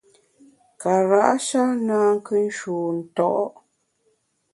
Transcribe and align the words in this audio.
Kara’ 0.81 1.25
sha 1.45 1.63
na 1.85 1.97
nkù 2.15 2.35
nshu 2.45 2.75
nto’. 2.99 3.31